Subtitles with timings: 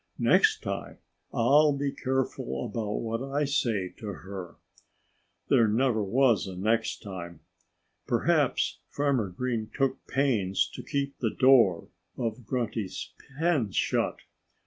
[0.17, 0.97] Next time
[1.31, 4.55] I'll be careful about what I say to her."
[5.47, 7.41] There never was a next time.
[8.07, 14.21] Perhaps Farmer Green took pains to keep the door of Grunty's pen shut.